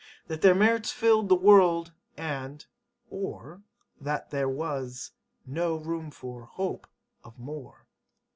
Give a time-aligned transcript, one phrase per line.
[0.29, 2.65] That their merits filled the world [and]
[3.11, 3.61] or
[3.99, 5.11] that there was
[5.45, 6.87] no [room for] hope
[7.23, 7.85] of more.'